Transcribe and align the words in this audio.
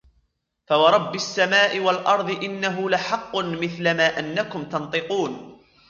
فورب 0.67 1.15
السماء 1.15 1.79
والأرض 1.79 2.43
إنه 2.43 2.89
لحق 2.89 3.35
مثل 3.37 3.97
ما 3.97 4.19
أنكم 4.19 4.63
تنطقون 4.69 5.59